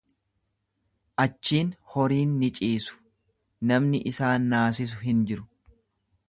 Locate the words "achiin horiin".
1.23-2.31